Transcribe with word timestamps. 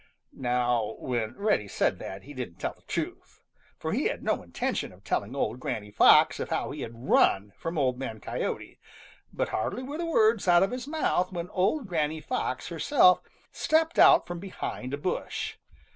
Now 0.33 0.95
when 0.97 1.35
Reddy 1.37 1.67
said 1.67 1.99
that, 1.99 2.23
he 2.23 2.33
didn't 2.33 2.55
tell 2.55 2.73
the 2.73 2.81
truth, 2.87 3.39
for 3.77 3.93
he 3.93 4.05
had 4.05 4.23
no 4.23 4.41
intention 4.41 4.91
of 4.91 5.03
telling 5.03 5.35
Old 5.35 5.59
Granny 5.59 5.91
Fox 5.91 6.39
of 6.39 6.49
how 6.49 6.71
he 6.71 6.81
had 6.81 6.91
run 7.07 7.51
from 7.55 7.77
Old 7.77 7.99
Man 7.99 8.19
Coyote, 8.19 8.79
but 9.31 9.49
hardly 9.49 9.83
were 9.83 9.99
the 9.99 10.05
words 10.07 10.47
out 10.47 10.63
of 10.63 10.71
his 10.71 10.87
mouth 10.87 11.31
when 11.31 11.49
old 11.51 11.85
Granny 11.85 12.19
Fox 12.19 12.69
herself 12.69 13.21
stepped 13.51 13.99
out 13.99 14.25
from 14.25 14.39
behind 14.39 14.91
a 14.95 14.97
bush. 14.97 15.57